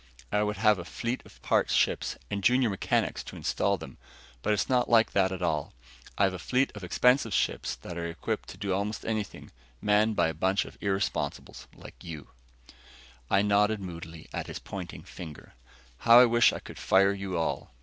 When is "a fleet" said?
0.79-1.21, 6.33-6.71